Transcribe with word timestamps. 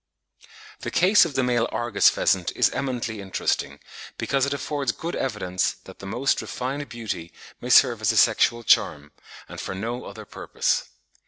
The 0.79 0.89
case 0.89 1.25
of 1.25 1.35
the 1.35 1.43
male 1.43 1.69
Argus 1.71 2.09
pheasant 2.09 2.51
is 2.55 2.71
eminently 2.71 3.21
interesting, 3.21 3.79
because 4.17 4.47
it 4.47 4.53
affords 4.55 4.91
good 4.91 5.15
evidence 5.15 5.73
that 5.83 5.99
the 5.99 6.07
most 6.07 6.41
refined 6.41 6.89
beauty 6.89 7.31
may 7.61 7.69
serve 7.69 8.01
as 8.01 8.11
a 8.11 8.17
sexual 8.17 8.63
charm, 8.63 9.11
and 9.47 9.61
for 9.61 9.75
no 9.75 10.05
other 10.05 10.25
purpose. 10.25 10.89